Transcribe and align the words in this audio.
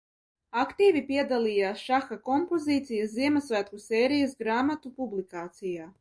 Aktīvi 0.61 1.01
piedalījās 1.09 1.83
šaha 1.89 2.17
kompozīcijas 2.29 3.13
ziemassvētku 3.19 3.83
sērijas 3.87 4.37
grāmatu 4.41 4.97
publikācijā. 5.03 5.89